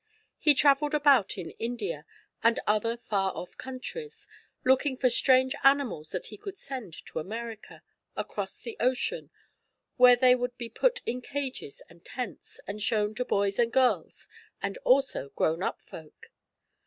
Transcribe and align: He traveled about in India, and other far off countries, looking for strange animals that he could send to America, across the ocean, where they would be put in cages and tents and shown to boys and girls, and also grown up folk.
He 0.39 0.55
traveled 0.55 0.95
about 0.95 1.37
in 1.37 1.51
India, 1.59 2.07
and 2.41 2.59
other 2.65 2.97
far 2.97 3.31
off 3.35 3.55
countries, 3.59 4.27
looking 4.65 4.97
for 4.97 5.11
strange 5.11 5.53
animals 5.63 6.09
that 6.09 6.25
he 6.25 6.37
could 6.39 6.57
send 6.57 6.95
to 7.05 7.19
America, 7.19 7.83
across 8.15 8.61
the 8.61 8.75
ocean, 8.79 9.29
where 9.97 10.15
they 10.15 10.33
would 10.33 10.57
be 10.57 10.69
put 10.69 11.03
in 11.05 11.21
cages 11.21 11.83
and 11.87 12.03
tents 12.03 12.59
and 12.65 12.81
shown 12.81 13.13
to 13.13 13.23
boys 13.23 13.59
and 13.59 13.71
girls, 13.71 14.27
and 14.59 14.79
also 14.79 15.29
grown 15.35 15.61
up 15.61 15.79
folk. 15.83 16.31